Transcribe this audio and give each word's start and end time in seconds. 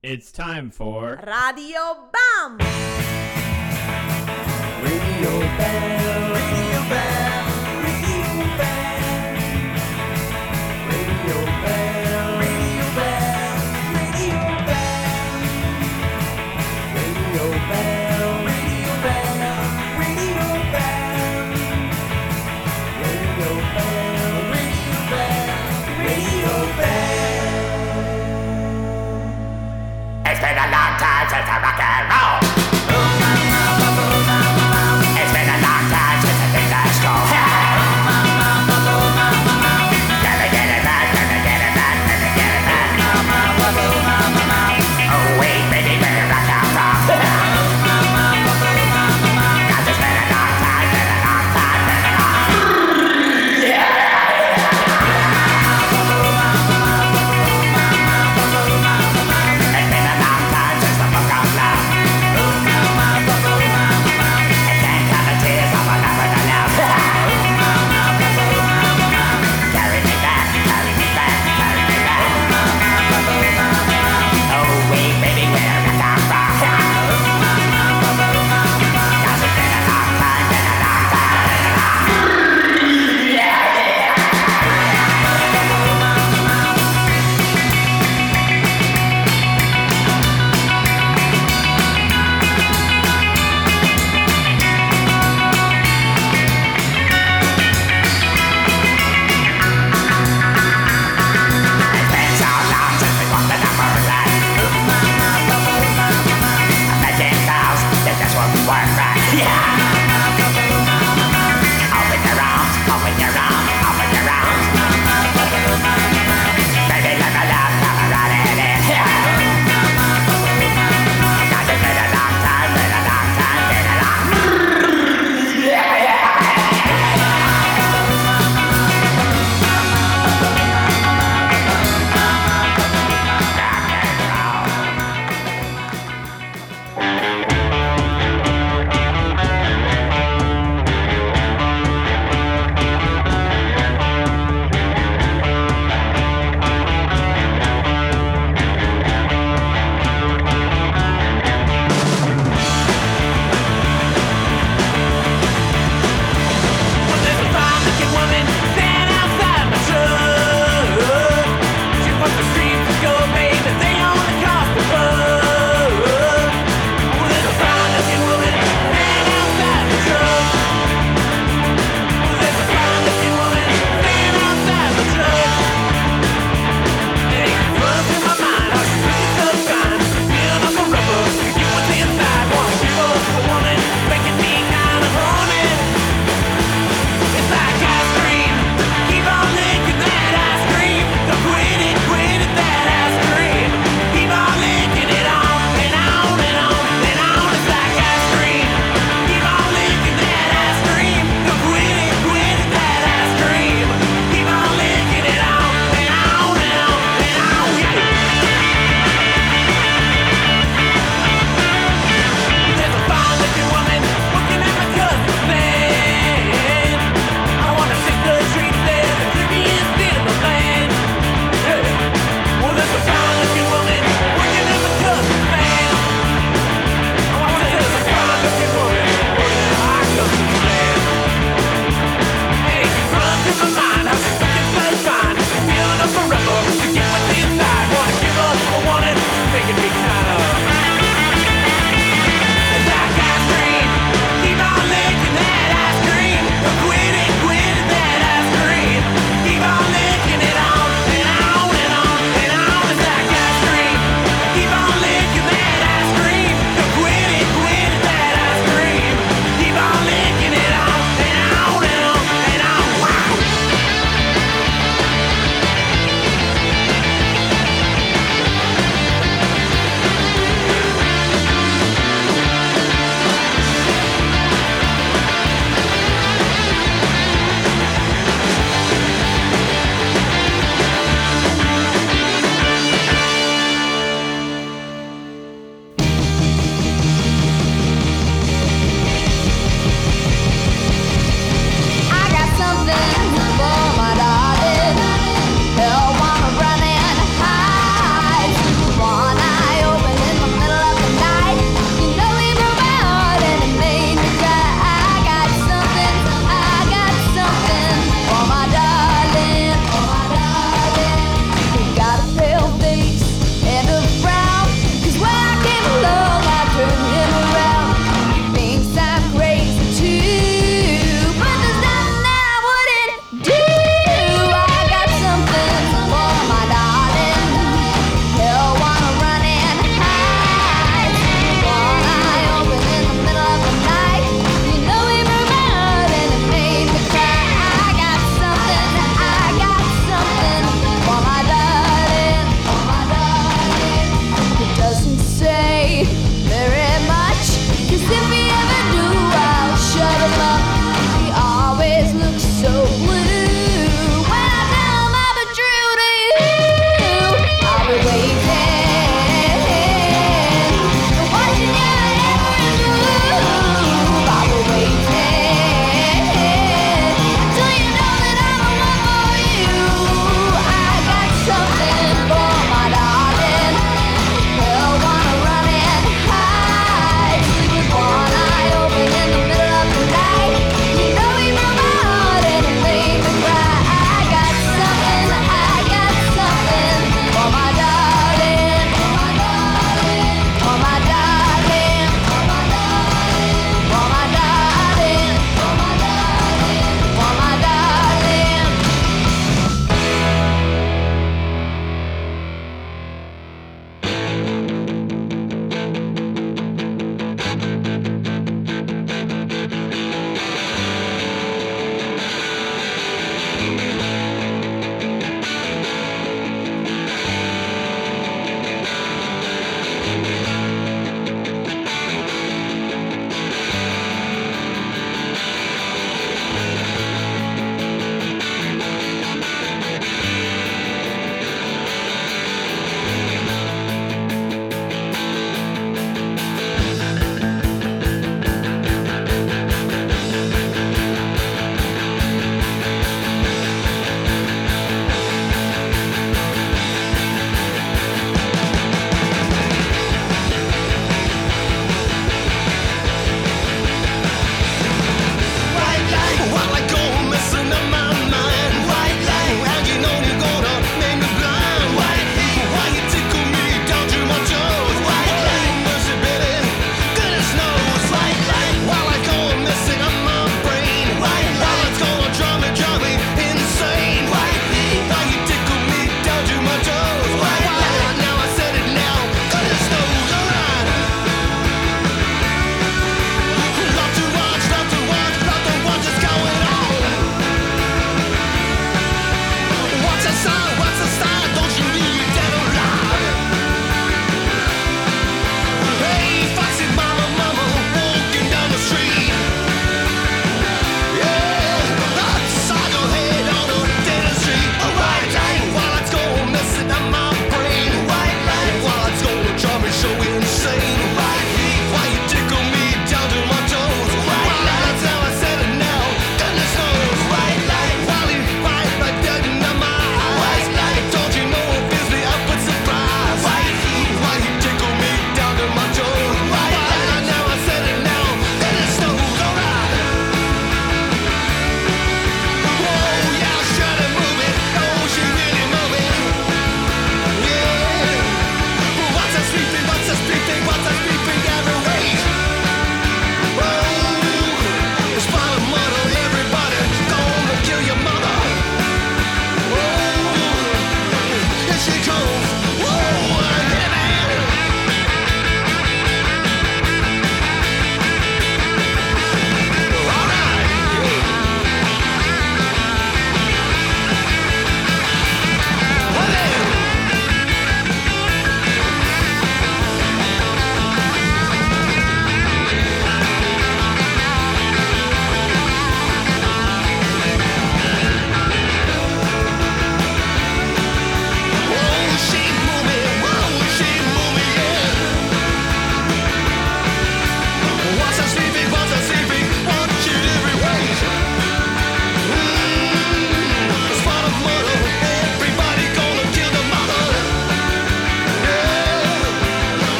It's 0.00 0.30
time 0.30 0.70
for 0.70 1.20
Radio 1.26 2.08
Bam! 2.12 2.58
Radio 4.80 5.40
Bam, 5.58 5.97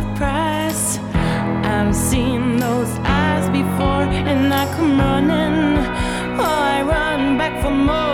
surprise. 0.00 0.98
I've 1.64 1.94
seen 1.94 2.56
those 2.56 2.92
eyes 3.04 3.46
before, 3.50 4.04
and 4.30 4.52
I 4.52 4.64
come 4.76 4.98
running. 4.98 5.78
Oh, 6.38 6.62
I 6.76 6.82
run 6.82 7.38
back 7.38 7.62
for 7.62 7.70
more. 7.70 8.09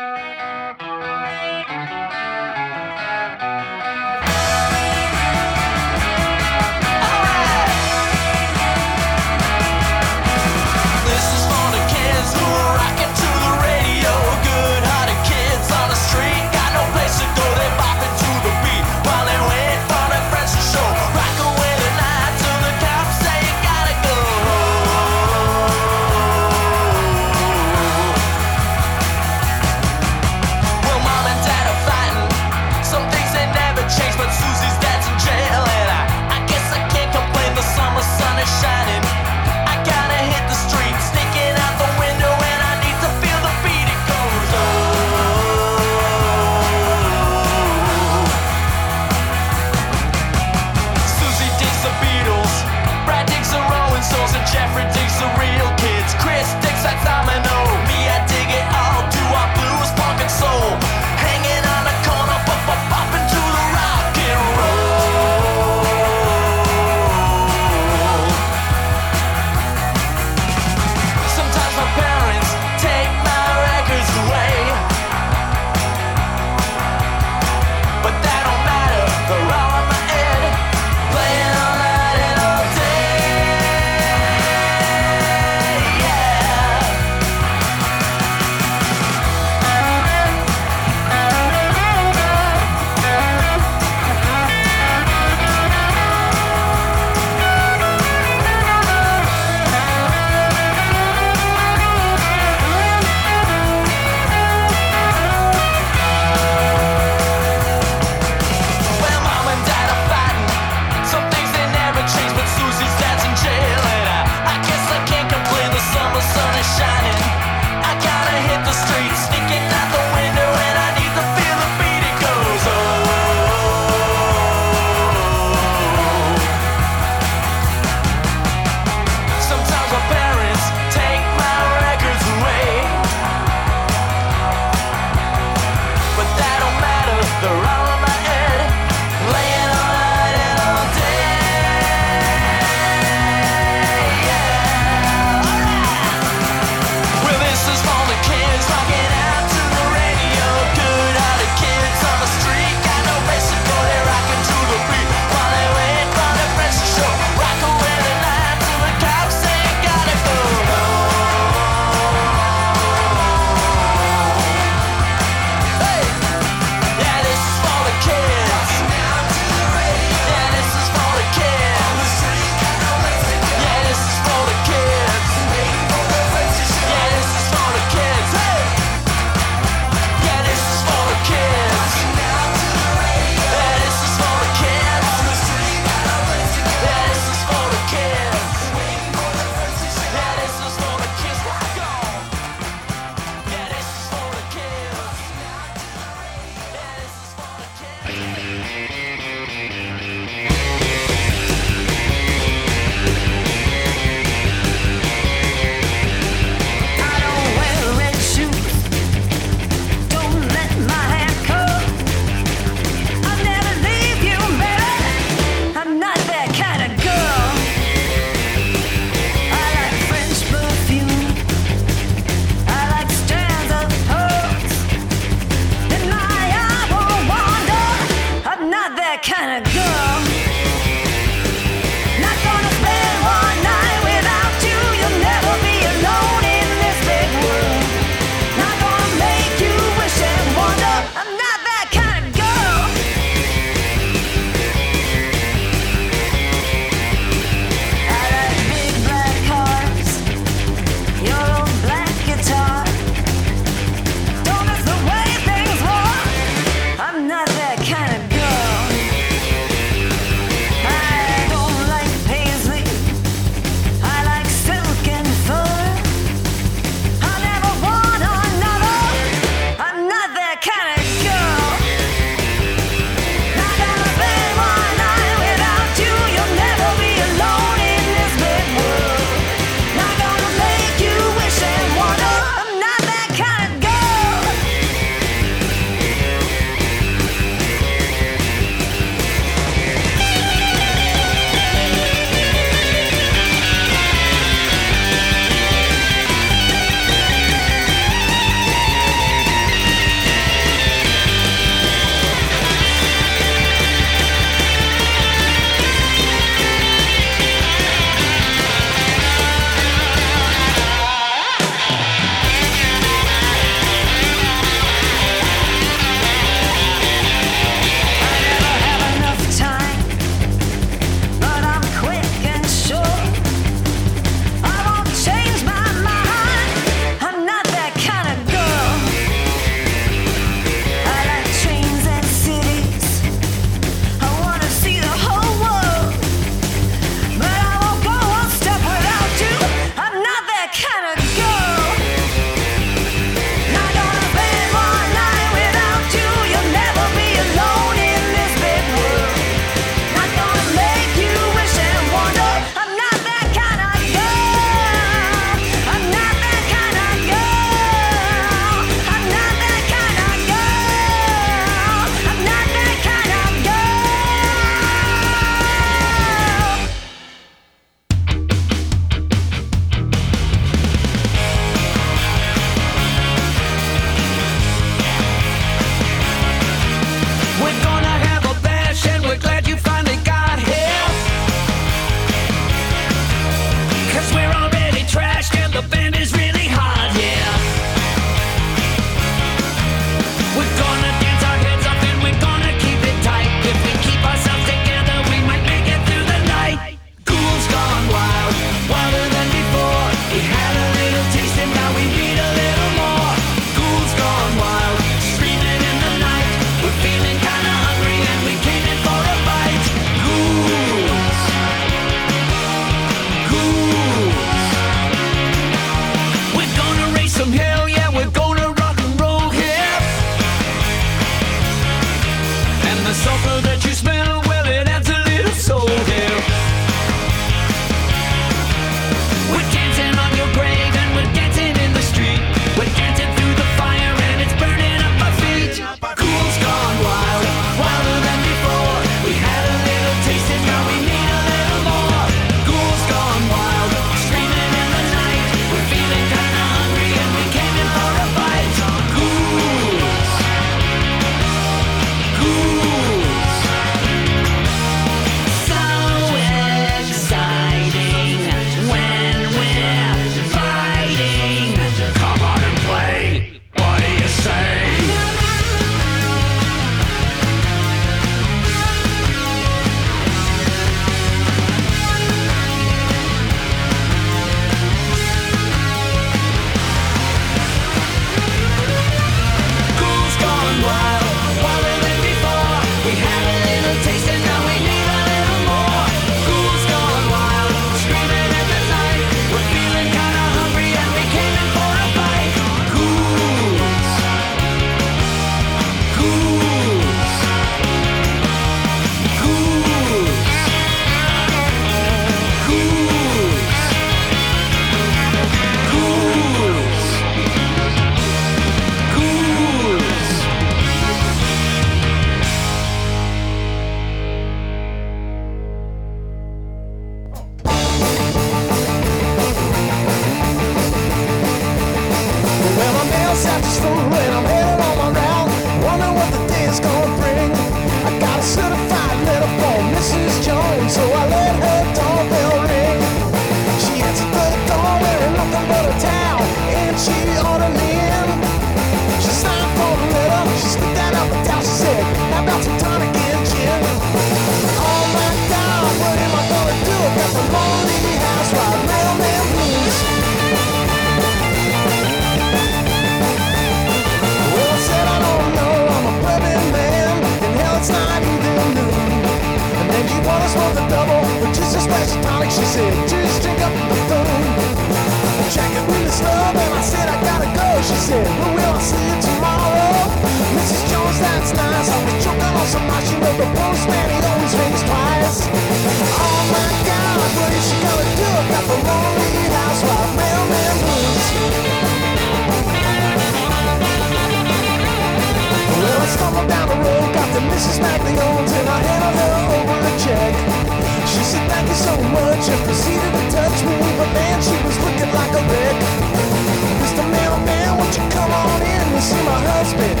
My 599.60 599.66
husband? 599.66 600.00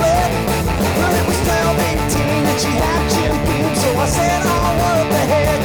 Left. 0.00 0.32
Well, 0.96 1.14
it 1.14 1.26
was 1.28 1.38
12, 1.44 1.78
18, 1.78 2.48
and 2.48 2.60
she 2.60 2.72
had 2.80 3.02
gin 3.12 3.36
boobs, 3.44 3.80
so 3.80 3.88
I 3.92 4.06
said, 4.06 4.40
oh, 4.44 4.72
what 4.80 5.04
the 5.12 5.22
heck? 5.32 5.60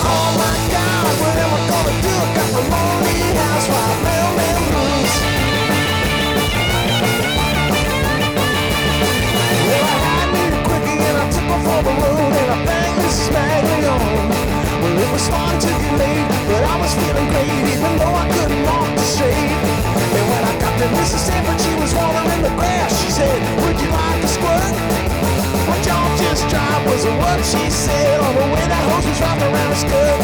Oh 0.00 0.28
my 0.40 0.56
God, 0.72 1.12
what 1.20 1.36
am 1.44 1.52
I 1.52 1.60
gonna 1.68 1.94
do? 2.04 2.16
Got 2.36 2.50
the 2.56 2.62
lonely 2.72 3.20
housewife, 3.40 4.00
mailman 4.04 4.56
blues. 4.72 5.14
Well, 9.68 9.84
I 9.84 9.98
had 10.08 10.28
me 10.32 10.42
a 10.48 10.60
quickie 10.64 10.98
and 11.04 11.16
I 11.20 11.26
took 11.28 11.48
off 11.54 11.66
on 11.76 11.82
the 11.84 11.94
road 12.04 12.32
and 12.40 12.50
I 12.52 12.58
banged 12.64 12.98
Mrs. 13.04 13.28
Maglione. 13.36 14.12
Well, 14.80 14.96
it 14.96 15.10
was 15.12 15.26
fun 15.28 15.54
to 15.60 15.68
get 15.68 15.92
late, 16.00 16.28
but 16.48 16.62
I 16.64 16.74
was 16.80 16.92
feeling 16.94 17.28
great 17.28 17.73
was 21.84 21.94
rolling 21.94 22.30
in 22.32 22.42
the 22.42 22.54
grass. 22.56 22.96
She 23.04 23.10
said, 23.10 23.36
Would 23.60 23.76
you 23.76 23.90
like 23.92 24.24
a 24.24 24.28
squirt? 24.28 24.74
What 25.68 25.80
y'all 25.84 26.16
just 26.16 26.48
tried 26.48 26.80
was 26.88 27.04
what 27.20 27.38
she 27.44 27.68
said 27.68 28.20
on 28.20 28.34
the 28.40 28.46
way 28.54 28.64
that 28.72 28.82
hose 28.88 29.04
was 29.04 29.20
wrapped 29.20 29.42
around 29.42 29.68
her 29.68 29.80
skirt. 29.84 30.18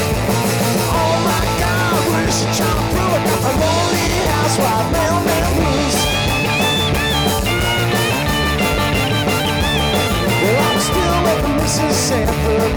Oh 0.89 1.15
my 1.29 1.45
God, 1.61 2.01
what 2.09 2.25
is 2.25 2.39
she 2.41 2.49
to 2.49 2.69
prove? 2.93 3.13
I 3.13 3.21
got 3.29 3.41
the 3.45 3.53
lonely 3.61 4.09
housewife, 4.33 4.89
mailman 4.97 5.45
blues. 5.57 6.10
At 11.21 11.39
the 11.43 11.53
Mrs. 11.61 11.93
Sanford 11.93 12.73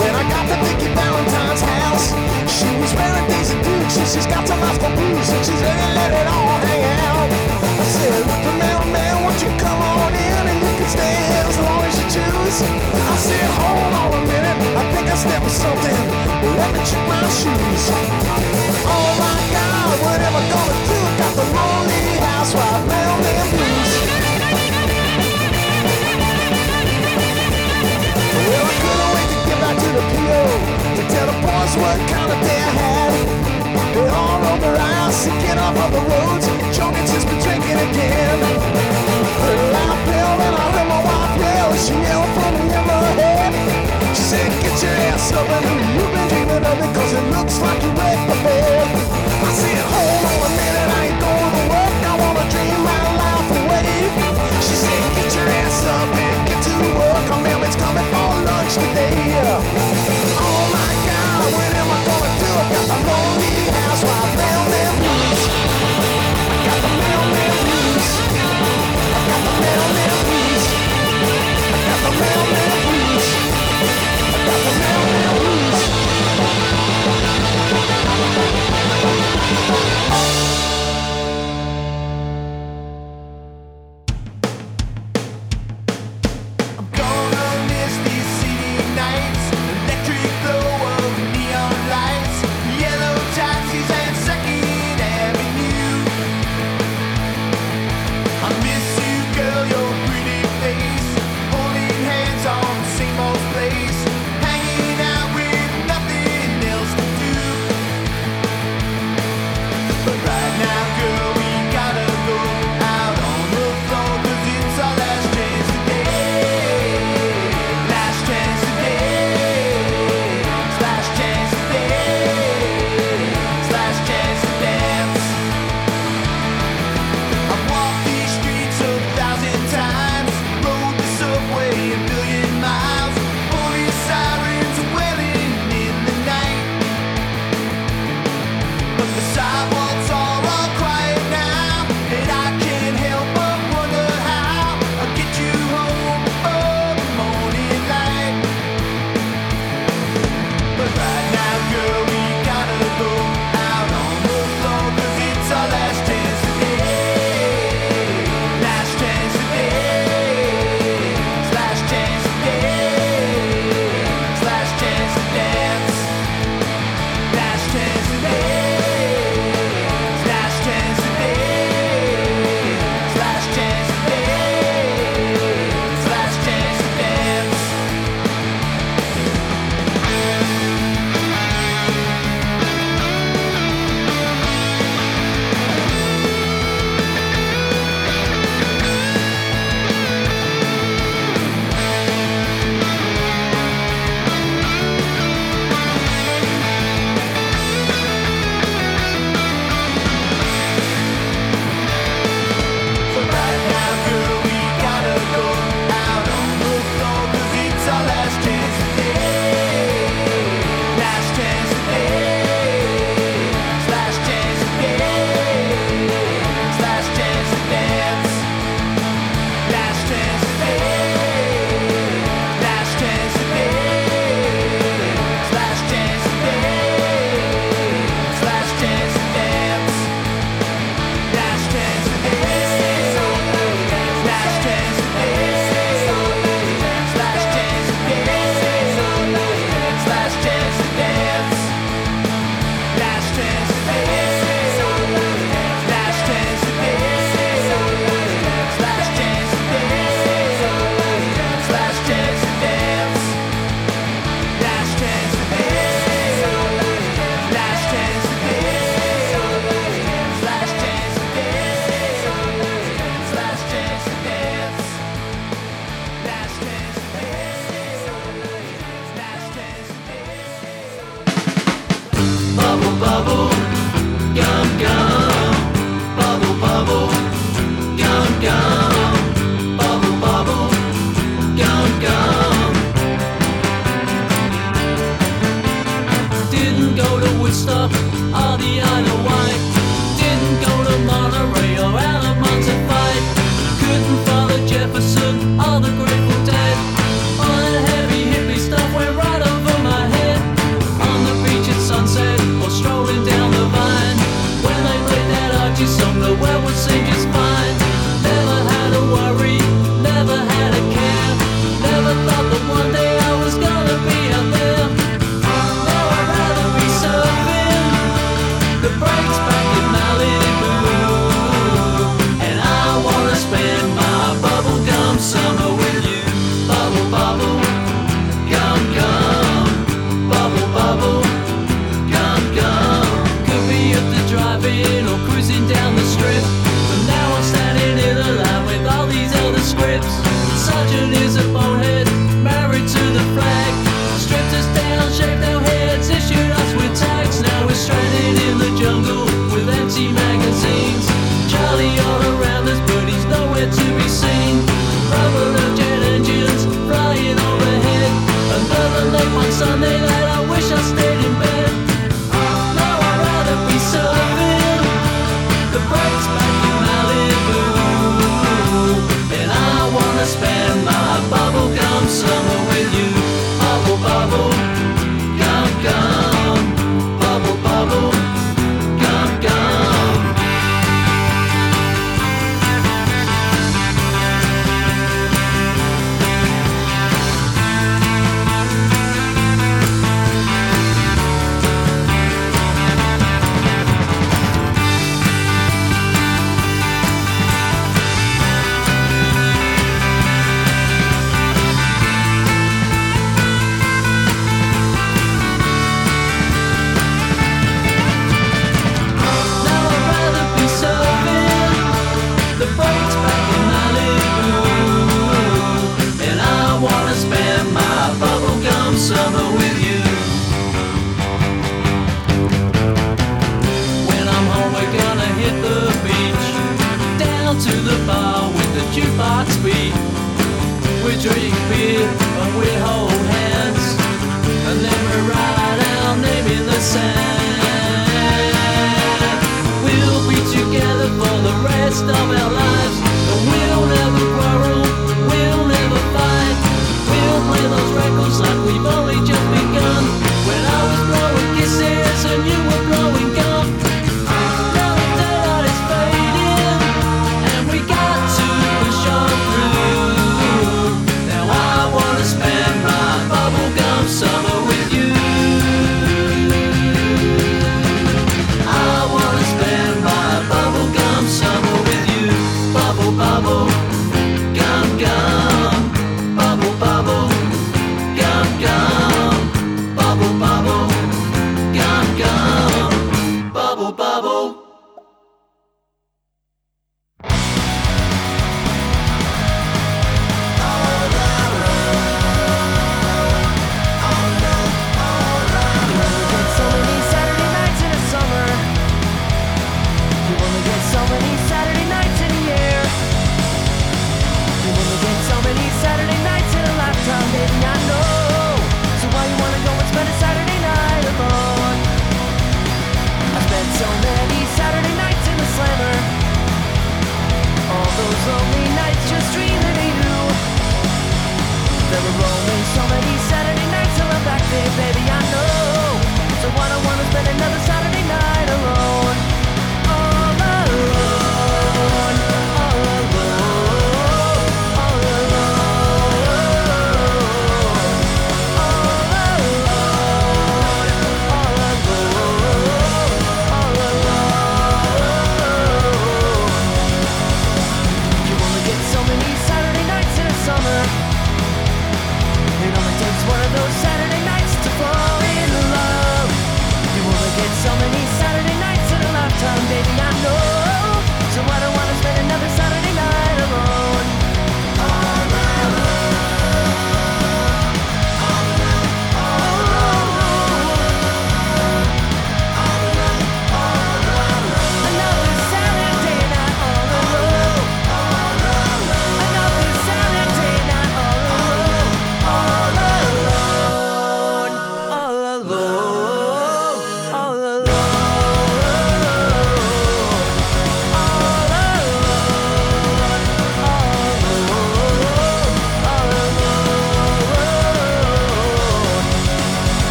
when 0.00 0.12
I 0.16 0.24
got 0.32 0.44
to 0.48 0.56
Vicky 0.64 0.88
Valentine's 0.96 1.60
house. 1.60 2.06
She 2.48 2.68
was 2.80 2.92
wearing 2.96 3.26
Daisy 3.28 3.56
Dukes 3.60 3.96
and 4.00 4.08
she's 4.08 4.26
got 4.26 4.48
some 4.48 4.60
Moscow 4.60 4.88
blues 4.96 5.28
and 5.28 5.42
she's 5.44 5.60
ready 5.60 5.82
to 5.82 5.92
let 5.92 6.10
it 6.10 6.26
all 6.26 6.56
hang 6.64 6.84
out. 7.04 7.28
I 7.28 7.84
said, 7.84 8.12
look, 8.24 8.40
the 8.48 8.54
mailman, 8.56 9.14
won't 9.22 9.38
you 9.44 9.50
come 9.60 9.76
on 9.76 10.10
in 10.14 10.44
and 10.50 10.58
you 10.64 10.72
can 10.80 10.88
stay 10.88 11.14
here 11.30 11.44
as 11.44 11.58
long 11.60 11.82
as 11.84 11.94
you 12.00 12.06
choose. 12.16 12.58
I 12.64 13.16
said, 13.20 13.48
hold 13.60 13.92
on 13.92 14.08
a 14.16 14.20
minute, 14.24 14.58
I 14.72 14.82
think 14.96 15.06
I 15.12 15.16
stepped 15.16 15.44
on 15.44 15.52
something. 15.52 15.98
Let 16.58 16.70
me 16.72 16.80
check 16.88 17.04
my 17.06 17.22
shoes. 17.28 17.84
Oh 18.88 19.10
my 19.20 19.38
God, 19.52 19.94
what 20.00 20.18
am 20.18 20.34
I 20.40 20.42
gonna 20.48 20.78
do? 20.88 20.98
Got 21.20 21.32
the 21.36 21.46
lonely 21.54 22.04
housewife 22.24 22.84
mailman 22.88 23.46
blues. 23.52 23.72
Well, 23.72 23.81
to 29.92 30.00
to 30.00 30.20
the 30.24 30.40
to 30.96 31.02
tell 31.12 31.26
the 31.28 31.36
boys 31.44 31.72
what 31.76 31.98
kind 32.08 32.30
of 32.32 32.38
day 32.48 32.60
I 32.64 32.72
had. 32.80 33.12
They 33.92 34.08
all 34.08 34.40
rolled 34.40 34.62
their 34.64 34.78
eyes 34.80 35.26
and 35.28 35.36
get 35.44 35.58
off 35.58 35.76
of 35.76 35.90
the 35.92 36.00
roads. 36.00 36.46
Jogging 36.72 37.04
has 37.12 37.24
been 37.28 37.40
drinking 37.44 37.76
again. 37.76 38.38
A 38.40 39.52
loud 39.76 39.98
bell 40.08 40.36
and 40.48 40.54
I 40.56 40.66
heard 40.72 40.88
my 40.88 41.00
wife 41.04 41.34
yell. 41.44 41.70
She 41.76 41.92
yelled 42.08 42.30
from 42.36 42.54
in 42.72 42.84
my 42.88 43.04
head. 43.20 43.52
She 44.16 44.24
said, 44.32 44.48
Get 44.64 44.74
your 44.80 44.96
ass 45.12 45.32
up 45.36 45.44
and 45.44 45.64
you've 45.92 46.12
been 46.14 46.26
dreaming 46.32 46.64
of 46.64 46.76
it 46.84 46.90
'cause 46.94 47.12
it 47.12 47.26
looks 47.36 47.56
like 47.60 47.80
you 47.84 47.92
wrecked 47.92 48.26
the 48.32 48.38
bed. 48.48 48.88
I 49.44 49.50
said, 49.60 49.80
Hold 49.92 50.24
on 50.32 50.40
a 50.48 50.50
minute, 50.56 50.90
I 50.96 51.00
ain't 51.08 51.20
going 51.20 51.41